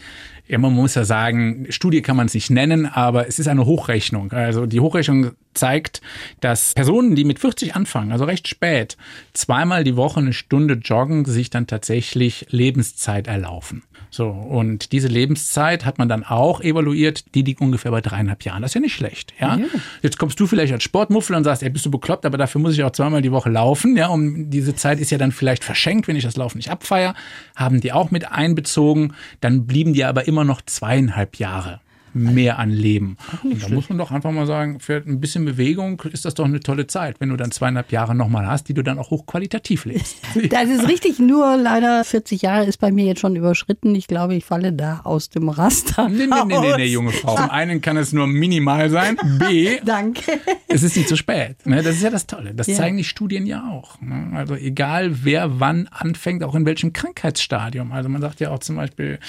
[0.51, 3.65] ja, man muss ja sagen, Studie kann man es nicht nennen, aber es ist eine
[3.65, 4.33] Hochrechnung.
[4.33, 6.01] Also die Hochrechnung zeigt,
[6.41, 8.97] dass Personen, die mit 40 anfangen, also recht spät,
[9.31, 13.83] zweimal die Woche eine Stunde joggen, sich dann tatsächlich Lebenszeit erlaufen.
[14.09, 18.61] So, und diese Lebenszeit hat man dann auch evaluiert, die liegt ungefähr bei dreieinhalb Jahren.
[18.61, 19.57] Das ist ja nicht schlecht, ja.
[19.57, 19.65] ja.
[20.01, 22.73] Jetzt kommst du vielleicht als Sportmuffel und sagst, ey, bist du bekloppt, aber dafür muss
[22.73, 26.07] ich auch zweimal die Woche laufen, ja, um diese Zeit ist ja dann vielleicht verschenkt,
[26.07, 27.15] wenn ich das Laufen nicht abfeier,
[27.55, 31.79] haben die auch mit einbezogen, dann blieben die aber immer noch zweieinhalb Jahre
[32.13, 33.17] mehr an Leben.
[33.43, 36.45] Und da muss man doch einfach mal sagen, für ein bisschen Bewegung ist das doch
[36.45, 39.85] eine tolle Zeit, wenn du dann zweieinhalb Jahre nochmal hast, die du dann auch hochqualitativ
[39.85, 40.17] lebst.
[40.51, 43.95] Das ist richtig, nur leider 40 Jahre ist bei mir jetzt schon überschritten.
[43.95, 46.09] Ich glaube, ich falle da aus dem Raster.
[46.09, 47.35] Nee, nee, nee, nee, nee junge Frau.
[47.37, 49.17] Zum einen kann es nur minimal sein.
[49.39, 49.79] B.
[49.85, 50.39] Danke.
[50.67, 51.65] Es ist nicht zu spät.
[51.65, 51.83] Ne?
[51.83, 52.53] Das ist ja das Tolle.
[52.53, 52.75] Das ja.
[52.75, 53.99] zeigen die Studien ja auch.
[54.01, 54.31] Ne?
[54.35, 57.91] Also egal, wer wann anfängt, auch in welchem Krankheitsstadium.
[57.91, 59.19] Also man sagt ja auch zum Beispiel,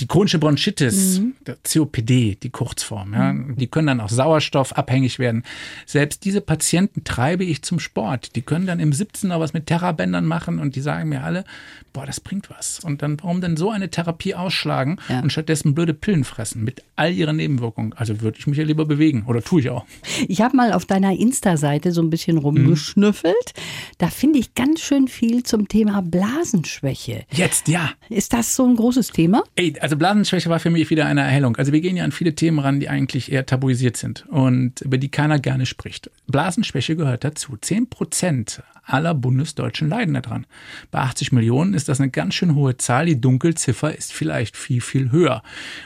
[0.00, 1.34] die chronische Bronchitis, mhm.
[1.62, 3.56] COPD, die Kurzform, ja, mhm.
[3.56, 5.44] die können dann auch sauerstoffabhängig werden.
[5.86, 8.34] Selbst diese Patienten treibe ich zum Sport.
[8.36, 11.44] Die können dann im 17 noch was mit Terrabändern machen und die sagen mir alle,
[11.92, 12.80] boah, das bringt was.
[12.80, 15.20] Und dann, warum denn so eine Therapie ausschlagen ja.
[15.20, 17.92] und stattdessen blöde Pillen fressen mit all ihren Nebenwirkungen?
[17.94, 19.84] Also würde ich mich ja lieber bewegen oder tue ich auch.
[20.28, 23.34] Ich habe mal auf deiner Insta-Seite so ein bisschen rumgeschnüffelt.
[23.34, 23.60] Mhm.
[23.98, 27.24] Da finde ich ganz schön viel zum Thema Blasenschwäche.
[27.32, 27.90] Jetzt, ja.
[28.08, 29.42] Ist das so ein großes Thema?
[29.56, 31.56] Ey, also Blasenschwäche war für mich wieder eine Erhellung.
[31.56, 34.98] Also wir gehen ja an viele Themen ran, die eigentlich eher tabuisiert sind und über
[34.98, 36.10] die keiner gerne spricht.
[36.26, 37.56] Blasenschwäche gehört dazu.
[37.60, 40.46] Zehn Prozent aller Bundesdeutschen leiden daran.
[40.90, 43.06] Bei 80 Millionen ist das eine ganz schön hohe Zahl.
[43.06, 45.42] Die Dunkelziffer ist vielleicht viel, viel höher.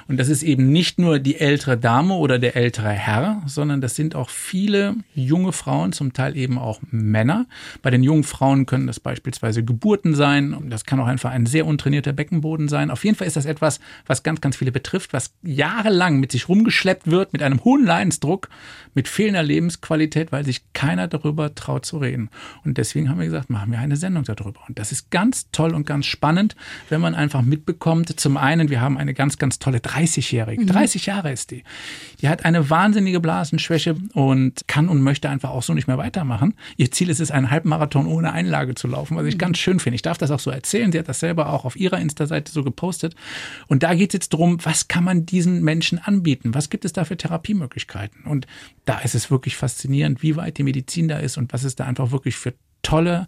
[0.09, 3.95] Und das ist eben nicht nur die ältere Dame oder der ältere Herr, sondern das
[3.95, 7.47] sind auch viele junge Frauen, zum Teil eben auch Männer.
[7.83, 10.69] Bei den jungen Frauen können das beispielsweise Geburten sein.
[10.71, 12.91] Das kann auch einfach ein sehr untrainierter Beckenboden sein.
[12.91, 16.49] Auf jeden Fall ist das etwas, was ganz, ganz viele betrifft, was jahrelang mit sich
[16.49, 18.49] rumgeschleppt wird, mit einem hohen Leidensdruck,
[18.95, 22.31] mit fehlender Lebensqualität, weil sich keiner darüber traut zu reden.
[22.65, 24.61] Und deswegen haben wir gesagt, machen wir eine Sendung darüber.
[24.69, 26.55] Und das ist ganz toll und ganz spannend,
[26.91, 30.67] wenn man einfach mitbekommt, zum einen, wir haben eine ganz, ganz tolle 30-Jährige, mhm.
[30.67, 31.65] 30 Jahre ist die.
[32.21, 36.55] Die hat eine wahnsinnige Blasenschwäche und kann und möchte einfach auch so nicht mehr weitermachen.
[36.77, 39.39] Ihr Ziel ist es, einen Halbmarathon ohne Einlage zu laufen, was ich mhm.
[39.39, 39.95] ganz schön finde.
[39.95, 40.93] Ich darf das auch so erzählen.
[40.93, 43.15] Sie hat das selber auch auf ihrer Insta-Seite so gepostet.
[43.67, 46.55] Und da geht es jetzt darum, was kann man diesen Menschen anbieten?
[46.55, 48.25] Was gibt es da für Therapiemöglichkeiten?
[48.25, 48.47] Und
[48.85, 51.85] da ist es wirklich faszinierend, wie weit die Medizin da ist und was es da
[51.85, 52.53] einfach wirklich für
[52.85, 53.27] tolle,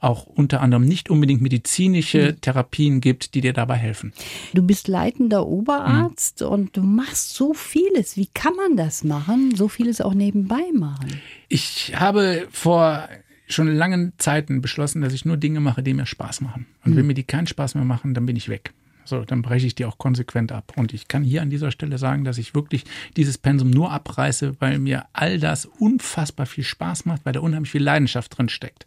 [0.00, 2.40] auch unter anderem nicht unbedingt medizinische mhm.
[2.40, 4.12] Therapien gibt, die dir dabei helfen.
[4.54, 6.46] Du bist leitender Oberarzt mhm.
[6.46, 8.16] und du machst so vieles.
[8.16, 9.54] Wie kann man das machen?
[9.56, 11.20] So vieles auch nebenbei machen?
[11.48, 13.08] Ich habe vor
[13.48, 16.66] schon langen Zeiten beschlossen, dass ich nur Dinge mache, die mir Spaß machen.
[16.84, 16.96] Und mhm.
[16.96, 18.72] wenn mir die keinen Spaß mehr machen, dann bin ich weg.
[19.08, 20.74] So, dann breche ich die auch konsequent ab.
[20.76, 22.84] Und ich kann hier an dieser Stelle sagen, dass ich wirklich
[23.16, 27.70] dieses Pensum nur abreiße, weil mir all das unfassbar viel Spaß macht, weil da unheimlich
[27.70, 28.84] viel Leidenschaft drin steckt.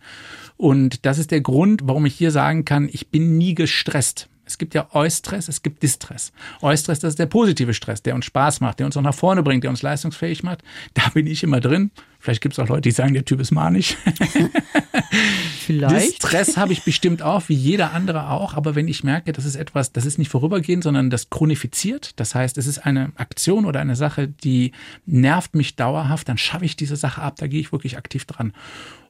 [0.57, 4.29] Und das ist der Grund, warum ich hier sagen kann, ich bin nie gestresst.
[4.45, 6.31] Es gibt ja Eustress, es gibt Distress.
[6.62, 9.41] Eustress, das ist der positive Stress, der uns Spaß macht, der uns auch nach vorne
[9.41, 10.62] bringt, der uns leistungsfähig macht.
[10.93, 11.89] Da bin ich immer drin.
[12.21, 13.97] Vielleicht gibt es auch Leute, die sagen, der Typ ist manisch.
[15.65, 16.17] Vielleicht.
[16.17, 18.53] Stress habe ich bestimmt auch, wie jeder andere auch.
[18.53, 22.19] Aber wenn ich merke, das ist etwas, das ist nicht vorübergehend, sondern das chronifiziert.
[22.19, 24.71] Das heißt, es ist eine Aktion oder eine Sache, die
[25.07, 27.38] nervt mich dauerhaft, dann schaffe ich diese Sache ab.
[27.38, 28.53] Da gehe ich wirklich aktiv dran.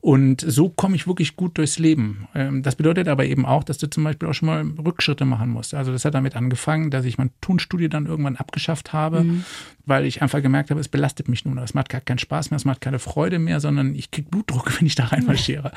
[0.01, 2.27] Und so komme ich wirklich gut durchs Leben.
[2.33, 5.49] Ähm, das bedeutet aber eben auch, dass du zum Beispiel auch schon mal Rückschritte machen
[5.49, 5.75] musst.
[5.75, 9.45] Also das hat damit angefangen, dass ich mein Tonstudio dann irgendwann abgeschafft habe, mhm.
[9.85, 11.59] weil ich einfach gemerkt habe, es belastet mich nun.
[11.59, 14.71] Es macht gar keinen Spaß mehr, es macht keine Freude mehr, sondern ich kriege Blutdruck,
[14.79, 15.71] wenn ich da reinmarschiere.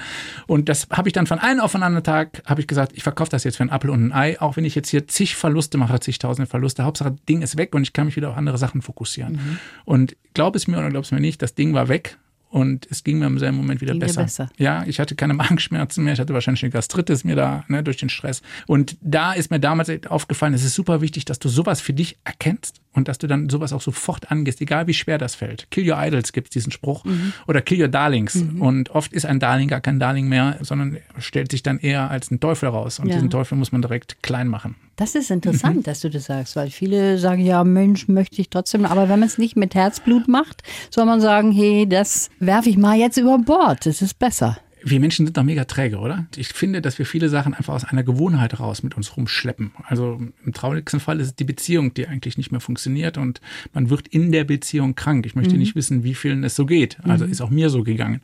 [0.47, 3.03] Und das habe ich dann von einem auf einen anderen Tag, habe ich gesagt, ich
[3.03, 5.35] verkaufe das jetzt für einen Apfel und ein Ei, auch wenn ich jetzt hier zig
[5.37, 6.85] Verluste mache, zigtausende Verluste.
[6.85, 9.33] Hauptsache, Ding ist weg und ich kann mich wieder auf andere Sachen fokussieren.
[9.33, 9.59] Mhm.
[9.85, 12.19] Und glaub es mir oder glaub es mir nicht, das Ding war weg
[12.55, 14.23] und es ging mir im selben Moment wieder besser.
[14.23, 14.49] besser.
[14.59, 17.97] Ja, ich hatte keine Magenschmerzen mehr, ich hatte wahrscheinlich eine Gastritis mir da ne, durch
[17.97, 18.43] den Stress.
[18.69, 22.17] Und da ist mir damals aufgefallen, es ist super wichtig, dass du sowas für dich
[22.23, 25.69] erkennst und dass du dann sowas auch sofort angehst, egal wie schwer das fällt.
[25.73, 27.33] Kill your idols gibt es diesen Spruch mhm.
[27.49, 28.37] oder kill your darlings.
[28.37, 28.62] Mhm.
[28.62, 32.31] Und oft ist ein Darling gar kein Darling mehr, sondern stellt sich dann eher als
[32.31, 33.01] ein Teufel raus.
[33.01, 33.14] Und ja.
[33.14, 34.77] diesen Teufel muss man direkt klein machen.
[34.97, 35.83] Das ist interessant, mhm.
[35.83, 38.85] dass du das sagst, weil viele sagen, ja, Mensch, möchte ich trotzdem.
[38.85, 42.77] Aber wenn man es nicht mit Herzblut macht, soll man sagen, hey, das werfe ich
[42.77, 43.87] mal jetzt über Bord.
[43.87, 46.27] Das ist besser wir Menschen sind doch mega träge, oder?
[46.37, 49.73] Ich finde, dass wir viele Sachen einfach aus einer Gewohnheit raus mit uns rumschleppen.
[49.85, 53.40] Also im traurigsten Fall ist es die Beziehung, die eigentlich nicht mehr funktioniert und
[53.73, 55.25] man wird in der Beziehung krank.
[55.25, 55.61] Ich möchte mhm.
[55.61, 56.99] nicht wissen, wie vielen es so geht.
[57.05, 57.33] Also mhm.
[57.33, 58.20] ist auch mir so gegangen.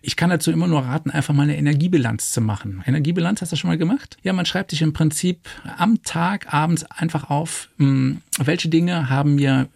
[0.00, 2.82] Ich kann dazu immer nur raten, einfach mal eine Energiebilanz zu machen.
[2.86, 4.16] Energiebilanz hast du schon mal gemacht?
[4.22, 9.34] Ja, man schreibt sich im Prinzip am Tag abends einfach auf, hm, welche Dinge haben
[9.34, 9.68] mir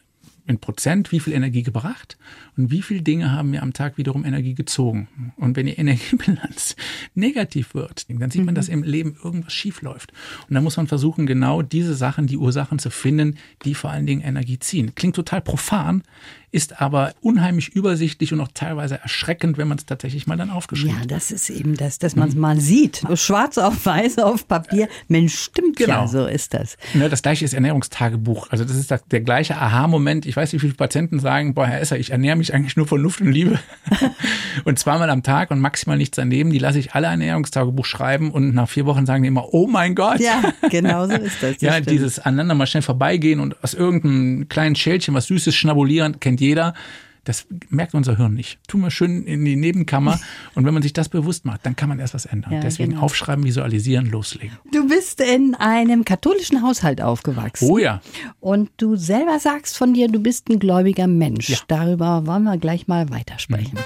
[0.46, 2.18] in Prozent, wie viel Energie gebracht
[2.56, 5.08] und wie viele Dinge haben mir am Tag wiederum Energie gezogen.
[5.36, 6.76] Und wenn die Energiebilanz
[7.14, 10.12] negativ wird, dann sieht man, dass im Leben irgendwas schief läuft.
[10.48, 14.06] Und dann muss man versuchen, genau diese Sachen, die Ursachen zu finden, die vor allen
[14.06, 14.94] Dingen Energie ziehen.
[14.94, 16.02] Klingt total profan,
[16.50, 20.94] ist aber unheimlich übersichtlich und auch teilweise erschreckend, wenn man es tatsächlich mal dann aufgeschrieben
[20.94, 21.10] Ja, hat.
[21.10, 23.02] das ist eben das, dass man es mal sieht.
[23.14, 24.88] Schwarz auf weiß auf Papier.
[25.08, 26.06] Mensch, stimmt ja, Genau.
[26.06, 26.76] so ist das.
[26.94, 28.50] Ne, das gleiche ist Ernährungstagebuch.
[28.50, 30.26] Also das ist der gleiche Aha-Moment.
[30.34, 33.00] Ich weiß, wie viele Patienten sagen, boah, Herr Esser, ich ernähre mich eigentlich nur von
[33.00, 33.56] Luft und Liebe.
[34.64, 36.50] und zweimal am Tag und maximal nichts daneben.
[36.50, 39.94] Die lasse ich alle Ernährungstagebuch schreiben und nach vier Wochen sagen die immer, oh mein
[39.94, 40.18] Gott.
[40.18, 41.52] Ja, genau so ist das.
[41.52, 41.90] das Ja, stimmt.
[41.90, 46.74] dieses aneinander mal schnell vorbeigehen und aus irgendeinem kleinen Schälchen was Süßes schnabulieren, kennt jeder.
[47.24, 48.58] Das merkt unser Hirn nicht.
[48.68, 50.20] Tun wir schön in die Nebenkammer
[50.54, 52.52] und wenn man sich das bewusst macht, dann kann man erst was ändern.
[52.52, 53.04] Ja, Deswegen genau.
[53.04, 54.58] aufschreiben, visualisieren, loslegen.
[54.72, 57.68] Du bist in einem katholischen Haushalt aufgewachsen.
[57.70, 58.00] Oh ja.
[58.40, 61.48] Und du selber sagst von dir, du bist ein gläubiger Mensch.
[61.48, 61.56] Ja.
[61.56, 61.64] Mhm.
[61.68, 63.78] Darüber wollen wir gleich mal weitersprechen.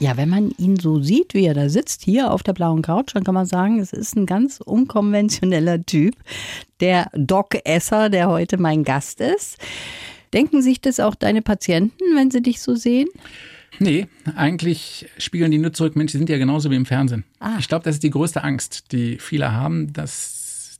[0.00, 3.16] Ja, wenn man ihn so sieht, wie er da sitzt, hier auf der blauen Couch,
[3.16, 6.14] dann kann man sagen, es ist ein ganz unkonventioneller Typ.
[6.78, 9.58] Der Doc Esser, der heute mein Gast ist.
[10.32, 13.08] Denken sich das auch deine Patienten, wenn sie dich so sehen?
[13.78, 17.24] Nee, eigentlich spiegeln die nur zurück, Mensch, die sind ja genauso wie im Fernsehen.
[17.38, 17.56] Ah.
[17.58, 20.37] Ich glaube, das ist die größte Angst, die viele haben, dass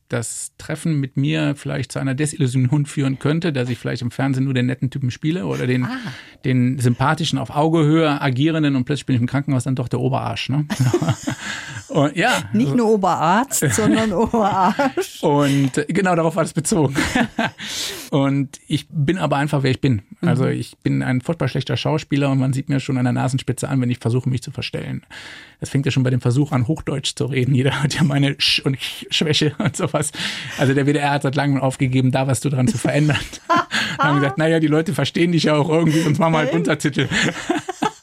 [0.09, 4.45] das Treffen mit mir vielleicht zu einer Desillusion führen könnte, dass ich vielleicht im Fernsehen
[4.45, 5.99] nur den netten Typen spiele oder den, Ah.
[6.45, 10.49] den sympathischen, auf Augehöhe agierenden und plötzlich bin ich im Krankenhaus dann doch der Oberarsch.
[10.49, 10.67] Ne?
[11.89, 15.23] und, ja, Nicht nur Oberarzt, sondern Oberarsch.
[15.23, 16.95] und genau darauf war das bezogen.
[18.11, 20.03] und ich bin aber einfach, wer ich bin.
[20.21, 23.69] Also ich bin ein furchtbar schlechter Schauspieler und man sieht mir schon an der Nasenspitze
[23.69, 25.03] an, wenn ich versuche, mich zu verstellen.
[25.61, 27.55] Das fängt ja schon bei dem Versuch an, Hochdeutsch zu reden.
[27.55, 30.13] Jeder hat ja meine Sch und Ch Schwäche und sowas.
[30.59, 33.19] Also der WDR hat seit langem aufgegeben, da was du dran zu verändern.
[33.99, 37.09] haben gesagt, naja, die Leute verstehen dich ja auch irgendwie, sonst machen wir halt Untertitel.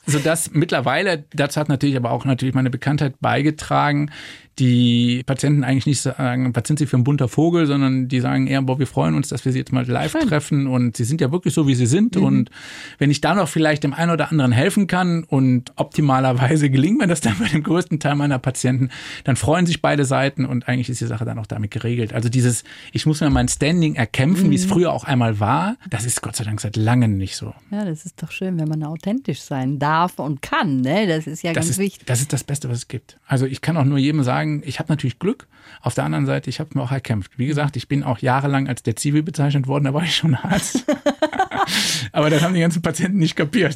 [0.08, 4.12] So dass mittlerweile, dazu hat natürlich aber auch natürlich meine Bekanntheit beigetragen,
[4.60, 8.48] die Patienten eigentlich nicht sagen, was sind sie für ein bunter Vogel, sondern die sagen
[8.48, 11.20] eher, boah, wir freuen uns, dass wir sie jetzt mal live treffen und sie sind
[11.22, 12.50] ja wirklich so, wie sie sind und
[12.98, 17.08] wenn ich da noch vielleicht dem einen oder anderen helfen kann und optimalerweise gelingt mir
[17.08, 18.90] das dann bei dem größten Teil meiner Patienten,
[19.24, 22.14] dann freuen sich beide Seiten und eigentlich ist die Sache dann auch damit geregelt.
[22.14, 22.64] Also dieses,
[22.94, 26.36] ich muss mir mein Standing erkämpfen, wie es früher auch einmal war, das ist Gott
[26.36, 27.54] sei Dank seit langem nicht so.
[27.72, 30.82] Ja, das ist doch schön, wenn man authentisch sein darf und kann.
[30.82, 31.08] Ne?
[31.08, 32.06] Das ist ja Das ganz ist, wichtig.
[32.08, 33.18] das ist das Beste, was es gibt.
[33.28, 35.48] Also ich kann auch nur jedem sagen, ich habe natürlich Glück.
[35.82, 37.38] Auf der anderen Seite, ich habe mir auch erkämpft.
[37.38, 40.36] Wie gesagt, ich bin auch jahrelang als der Zivi bezeichnet worden, da war ich schon
[40.36, 40.86] Arzt.
[42.12, 43.76] Aber das haben die ganzen Patienten nicht kapiert.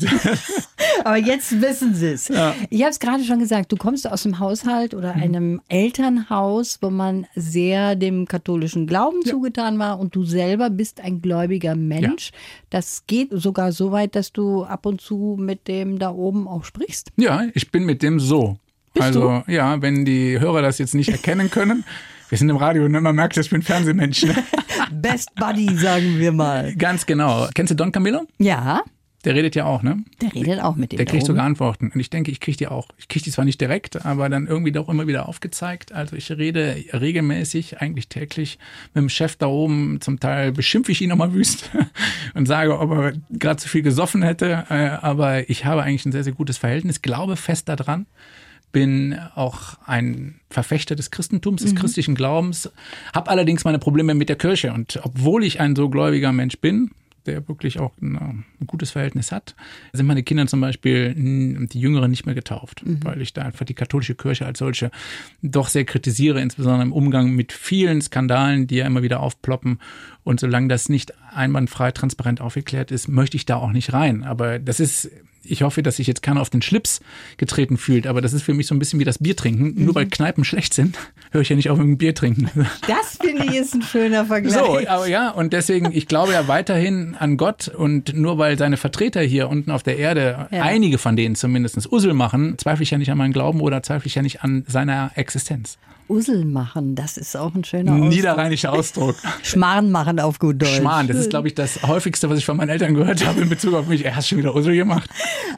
[1.04, 2.28] Aber jetzt wissen sie es.
[2.28, 2.54] Ja.
[2.70, 5.24] Ich habe es gerade schon gesagt, du kommst aus einem Haushalt oder Mhm.
[5.24, 11.22] einem Elternhaus, wo man sehr dem katholischen Glauben zugetan war und du selber bist ein
[11.22, 12.32] gläubiger Mensch.
[12.70, 16.64] Das geht sogar so weit, dass du ab und zu mit dem da oben auch
[16.64, 17.12] sprichst.
[17.18, 18.58] Ja, ich bin mit dem so.
[18.94, 21.84] Bist also ja, wenn die Hörer das jetzt nicht erkennen können,
[22.30, 24.24] wir sind im Radio und man merkt, ich bin Fernsehmensch.
[24.24, 24.36] Ne?
[24.92, 26.76] Best Buddy, sagen wir mal.
[26.76, 27.48] Ganz genau.
[27.56, 28.28] Kennst du Don Camillo?
[28.38, 28.82] Ja,
[29.26, 30.04] Der redet ja auch, ne?
[30.22, 31.92] der redet auch mit dem Der kriegt sogar Antworten.
[31.94, 32.88] Und ich denke, ich kriege die auch.
[32.98, 35.92] Ich kriege die zwar nicht direkt, aber dann irgendwie doch immer wieder aufgezeigt.
[35.92, 38.60] Also ich rede regelmäßig, eigentlich täglich
[38.94, 40.00] mit dem Chef da oben.
[40.00, 41.70] Zum Teil beschimpfe ich ihn nochmal wüst
[42.36, 44.66] und sage, ob er gerade zu viel gesoffen hätte.
[44.70, 48.06] Äh, Aber ich habe eigentlich ein sehr, sehr gutes Verhältnis, glaube fest daran.
[48.72, 52.72] Bin auch ein Verfechter des Christentums, des christlichen Glaubens,
[53.14, 54.74] habe allerdings meine Probleme mit der Kirche.
[54.74, 56.92] Und obwohl ich ein so gläubiger Mensch bin,
[57.26, 59.56] der wirklich auch ein, gutes Verhältnis hat,
[59.94, 63.74] sind meine Kinder zum Beispiel, die Jüngeren, nicht mehr getauft, weil ich da einfach die
[63.74, 64.92] katholische Kirche als solche
[65.42, 69.80] doch sehr kritisiere, insbesondere im Umgang mit vielen Skandalen, die ja immer wieder aufploppen.
[70.24, 74.24] Und solange das nicht einwandfrei, transparent aufgeklärt ist, möchte ich da auch nicht rein.
[74.24, 75.10] Aber das ist,
[75.44, 77.00] ich hoffe, dass sich jetzt keiner auf den Schlips
[77.38, 79.84] getreten fühlt, aber das ist für mich so ein bisschen wie das Bier trinken.
[79.84, 80.98] Nur weil Kneipen schlecht sind,
[81.32, 82.50] höre ich ja nicht auf mit dem Bier trinken.
[82.88, 84.54] Das finde ich ist ein schöner Vergleich.
[84.54, 88.78] So, aber ja, und deswegen, ich glaube ja weiterhin an Gott und nur weil seine
[88.78, 90.64] Vertreter hier unten auf der Erde, Ja.
[90.64, 94.08] einige von denen zumindest Ussel machen, zweifle ich ja nicht an meinen Glauben oder zweifle
[94.08, 95.78] ich ja nicht an seiner Existenz.
[96.10, 98.10] Ussel machen, das ist auch ein schöner Ausdruck.
[98.10, 99.16] Niederrheinischer Ausdruck.
[99.44, 100.78] Schmarrn machen auf gut Deutsch.
[100.78, 103.50] Schmarrn, das ist, glaube ich, das häufigste, was ich von meinen Eltern gehört habe in
[103.50, 104.06] Bezug auf mich.
[104.06, 105.10] Er hast schon wieder Ussel gemacht.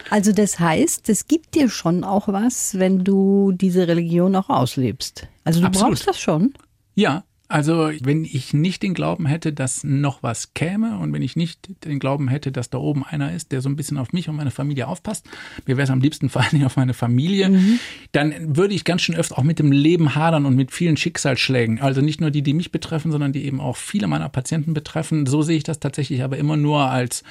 [0.09, 5.27] Also das heißt, es gibt dir schon auch was, wenn du diese Religion auch auslebst.
[5.43, 5.89] Also du Absolut.
[5.91, 6.53] brauchst das schon.
[6.95, 11.35] Ja, Also, wenn ich nicht den Glauben hätte, dass noch was käme und wenn ich
[11.35, 14.29] nicht den Glauben hätte, dass da oben einer ist, der so ein bisschen auf mich
[14.29, 15.25] und meine Familie aufpasst,
[15.65, 17.79] mir wäre es am liebsten vor allen Dingen auf meine Familie, mhm.
[18.13, 21.81] dann würde ich ganz schön öfter auch mit dem Leben hadern und mit vielen Schicksalsschlägen.
[21.81, 25.25] Also nicht nur die, die mich betreffen, sondern die eben auch viele meiner Patienten betreffen.
[25.25, 27.23] So sehe ich das tatsächlich aber immer nur als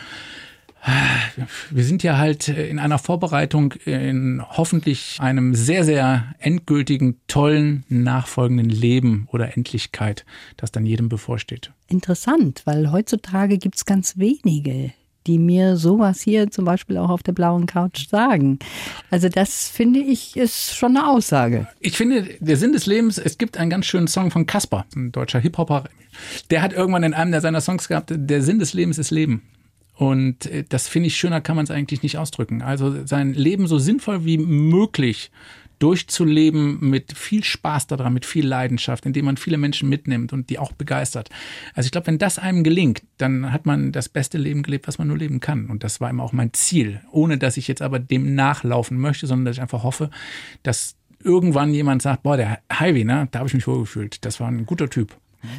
[1.71, 8.69] wir sind ja halt in einer Vorbereitung in hoffentlich einem sehr, sehr endgültigen, tollen, nachfolgenden
[8.69, 10.25] Leben oder Endlichkeit,
[10.57, 11.73] das dann jedem bevorsteht.
[11.89, 14.93] Interessant, weil heutzutage gibt es ganz wenige,
[15.27, 18.59] die mir sowas hier zum Beispiel auch auf der blauen Couch sagen.
[19.11, 21.69] Also das finde ich ist schon eine Aussage.
[21.79, 25.13] Ich finde, der Sinn des Lebens, es gibt einen ganz schönen Song von Casper, ein
[25.13, 25.85] deutscher Hip-Hopper.
[26.51, 29.43] Der hat irgendwann in einem der seiner Songs gehabt, der Sinn des Lebens ist Leben.
[30.01, 32.63] Und äh, das finde ich schöner, kann man es eigentlich nicht ausdrücken.
[32.63, 35.31] Also sein Leben so sinnvoll wie möglich
[35.79, 40.59] durchzuleben mit viel Spaß daran, mit viel Leidenschaft, indem man viele Menschen mitnimmt und die
[40.59, 41.29] auch begeistert.
[41.75, 44.97] Also ich glaube, wenn das einem gelingt, dann hat man das beste Leben gelebt, was
[44.97, 45.67] man nur leben kann.
[45.67, 49.27] Und das war immer auch mein Ziel, ohne dass ich jetzt aber dem nachlaufen möchte,
[49.27, 50.09] sondern dass ich einfach hoffe,
[50.63, 54.25] dass irgendwann jemand sagt, boah, der Highway, ne, da habe ich mich wohlgefühlt.
[54.25, 55.15] Das war ein guter Typ.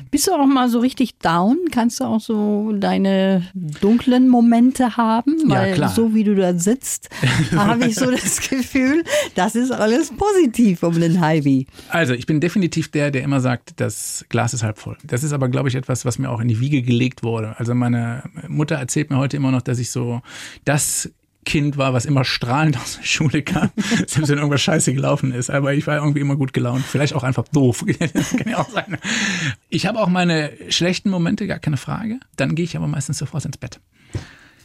[0.10, 1.58] Bist du auch mal so richtig down?
[1.72, 5.36] Kannst du auch so deine dunklen Momente haben?
[5.46, 5.90] Weil ja, klar.
[5.90, 7.10] so wie du da sitzt,
[7.56, 9.04] habe ich so das Gefühl,
[9.36, 11.66] das ist alles positiv um den Highway.
[11.90, 14.98] Also ich bin definitiv der, der immer sagt, das Glas ist halb voll.
[15.04, 17.56] Das ist aber, glaube ich, etwas, was mir auch in die Wiege gelegt wurde.
[17.58, 20.22] Also meine Mutter erzählt mir heute immer noch, dass ich so
[20.66, 21.10] das
[21.46, 25.50] Kind war, was immer strahlend aus der Schule kam, selbst wenn irgendwas scheiße gelaufen ist.
[25.50, 26.86] Aber ich war irgendwie immer gut gelaunt.
[26.86, 27.84] Vielleicht auch einfach doof.
[28.38, 28.98] kann ja auch sein.
[29.70, 32.20] Ich habe auch meine schlechten Momente, gar keine Frage.
[32.36, 33.80] Dann gehe ich aber meistens sofort ins Bett.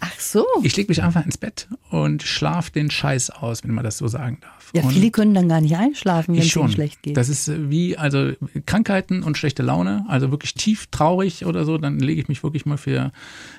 [0.00, 0.44] Ach so.
[0.62, 4.08] Ich lege mich einfach ins Bett und schlafe den Scheiß aus, wenn man das so
[4.08, 4.70] sagen darf.
[4.74, 7.16] Ja, und viele können dann gar nicht einschlafen, wenn es ihnen schlecht geht.
[7.16, 8.32] Das ist wie also
[8.66, 12.66] Krankheiten und schlechte Laune, also wirklich tief traurig oder so, dann lege ich mich wirklich
[12.66, 13.12] mal für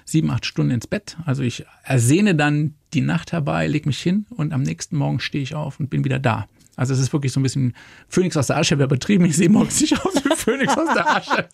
[0.05, 1.17] sieben, acht Stunden ins Bett.
[1.25, 5.43] Also ich ersehne dann die Nacht herbei, lege mich hin und am nächsten Morgen stehe
[5.43, 6.47] ich auf und bin wieder da.
[6.77, 7.75] Also es ist wirklich so ein bisschen
[8.07, 9.25] Phönix aus der Asche, wäre betrieben.
[9.25, 11.49] Ich sehe morgens nicht aus wie Phönix aus der Asche.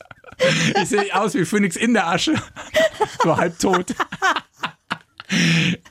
[0.81, 2.35] Ich sehe aus wie Phönix in der Asche.
[3.23, 3.95] So halb tot.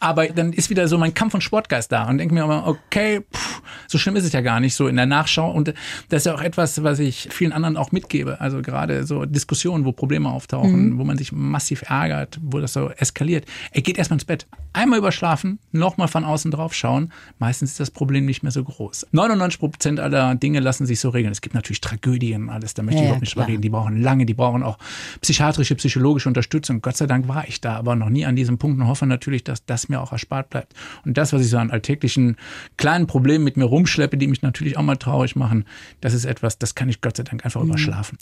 [0.00, 3.22] Aber dann ist wieder so mein Kampf- und Sportgeist da und denke mir immer, okay,
[3.35, 5.50] pff, so schlimm ist es ja gar nicht so in der Nachschau.
[5.50, 5.74] Und
[6.09, 8.40] das ist ja auch etwas, was ich vielen anderen auch mitgebe.
[8.40, 10.98] Also gerade so Diskussionen, wo Probleme auftauchen, mhm.
[10.98, 13.46] wo man sich massiv ärgert, wo das so eskaliert.
[13.70, 14.46] Er geht erstmal ins Bett.
[14.74, 17.12] Einmal überschlafen, nochmal von außen drauf schauen.
[17.38, 19.07] Meistens ist das Problem nicht mehr so groß.
[19.12, 21.33] 99 Prozent aller Dinge lassen sich so regeln.
[21.33, 23.62] Es gibt natürlich Tragödien, alles, da möchte ja, ich überhaupt nicht drüber reden.
[23.62, 24.78] Die brauchen lange, die brauchen auch
[25.20, 26.81] psychiatrische, psychologische Unterstützung.
[26.81, 29.32] Gott sei Dank war ich da, aber noch nie an diesem Punkt und hoffe natürlich,
[29.33, 30.75] natürlich, dass das mir auch erspart bleibt.
[31.05, 32.37] Und das, was ich so an alltäglichen
[32.77, 35.64] kleinen Problemen mit mir rumschleppe, die mich natürlich auch mal traurig machen,
[36.01, 37.71] das ist etwas, das kann ich Gott sei Dank einfach mhm.
[37.71, 38.18] überschlafen.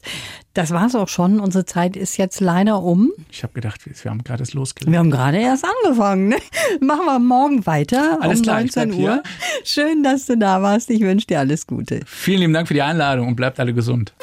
[0.55, 1.41] Das war es auch schon.
[1.41, 3.11] Unsere Zeit ist jetzt leider um.
[3.31, 4.93] Ich habe gedacht, wir haben gerade es losgelegt.
[4.93, 6.29] Wir haben gerade erst angefangen.
[6.29, 6.37] Ne?
[6.81, 9.23] Machen wir morgen weiter alles um klar, 19 Uhr.
[9.65, 10.91] Schön, dass du da warst.
[10.91, 12.01] Ich wünsche dir alles Gute.
[12.07, 14.15] Vielen lieben Dank für die Einladung und bleibt alle gesund.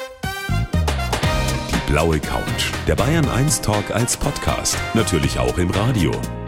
[1.88, 2.70] Blaue Couch.
[2.86, 4.76] Der Bayern 1 Talk als Podcast.
[4.94, 6.12] Natürlich auch im Radio.